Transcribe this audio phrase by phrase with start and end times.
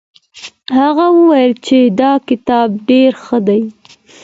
[0.77, 3.61] هغه وویل چي دا کتاب ډېر ښه دی.